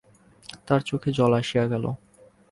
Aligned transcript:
তার 0.67 0.81
চোখে 0.81 1.09
জল 1.11 1.31
আসিয়া 1.33 1.65
গেল। 1.67 1.85